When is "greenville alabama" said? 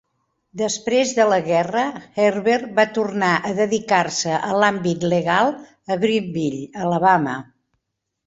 6.05-7.37